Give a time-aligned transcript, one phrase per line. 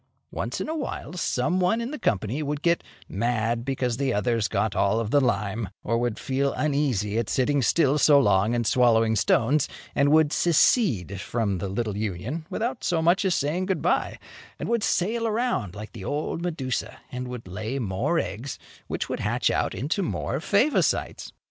[0.31, 4.47] Once in a while, some one in the company would get mad because the others
[4.47, 8.65] got all of the lime, or would feel uneasy at sitting still so long and
[8.65, 13.83] swallowing stones, and would secede from the little union, without as much as saying "Good
[13.83, 14.17] bye,"
[14.57, 18.57] and would sail around like the old Medusa, and would lay more eggs,
[18.87, 21.31] which would hatch out into more Favosites.